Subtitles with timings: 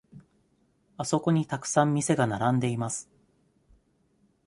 [0.97, 3.07] あそこにたくさん店が並んでいます。